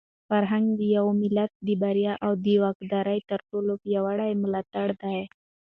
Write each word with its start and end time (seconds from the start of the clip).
فرهنګ 0.29 0.67
د 0.79 0.81
یو 0.97 1.07
ملت 1.21 1.51
د 1.67 1.69
بریا 1.81 2.13
او 2.25 2.31
د 2.45 2.47
وقار 2.63 3.07
تر 3.29 3.39
ټولو 3.49 3.71
پیاوړی 3.83 4.31
ملاتړی 4.43 4.95
دی. 5.01 5.19